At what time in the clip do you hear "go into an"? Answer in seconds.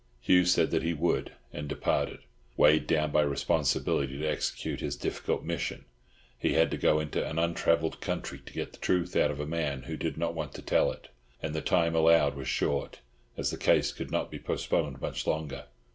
6.77-7.37